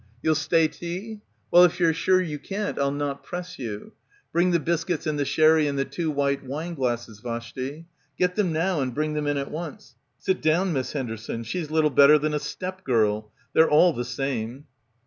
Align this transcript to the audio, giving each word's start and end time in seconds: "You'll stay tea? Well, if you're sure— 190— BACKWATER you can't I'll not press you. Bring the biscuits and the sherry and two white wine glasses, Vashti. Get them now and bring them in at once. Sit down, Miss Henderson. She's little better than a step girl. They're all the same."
"You'll 0.23 0.33
stay 0.33 0.67
tea? 0.67 1.21
Well, 1.51 1.63
if 1.63 1.79
you're 1.79 1.93
sure— 1.93 2.15
190— 2.15 2.41
BACKWATER 2.41 2.57
you 2.57 2.65
can't 2.73 2.79
I'll 2.79 2.91
not 2.91 3.21
press 3.23 3.59
you. 3.59 3.91
Bring 4.33 4.49
the 4.49 4.59
biscuits 4.59 5.05
and 5.05 5.19
the 5.19 5.25
sherry 5.25 5.67
and 5.67 5.91
two 5.91 6.09
white 6.09 6.43
wine 6.43 6.73
glasses, 6.73 7.19
Vashti. 7.19 7.85
Get 8.17 8.33
them 8.35 8.51
now 8.51 8.81
and 8.81 8.95
bring 8.95 9.13
them 9.13 9.27
in 9.27 9.37
at 9.37 9.51
once. 9.51 9.93
Sit 10.17 10.41
down, 10.41 10.73
Miss 10.73 10.93
Henderson. 10.93 11.43
She's 11.43 11.69
little 11.69 11.91
better 11.91 12.17
than 12.17 12.33
a 12.33 12.39
step 12.39 12.83
girl. 12.83 13.31
They're 13.53 13.69
all 13.69 13.93
the 13.93 14.03
same." 14.03 14.65